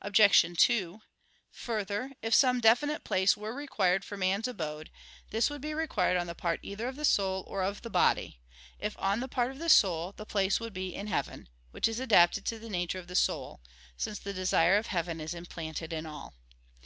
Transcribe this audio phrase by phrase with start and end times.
[0.00, 0.56] Obj.
[0.58, 1.00] 2:
[1.50, 4.88] Further, if some definite place were required for man's abode,
[5.32, 8.40] this would be required on the part either of the soul or of the body.
[8.78, 12.00] If on the part of the soul, the place would be in heaven, which is
[12.00, 13.60] adapted to the nature of the soul;
[13.98, 16.32] since the desire of heaven is implanted in all.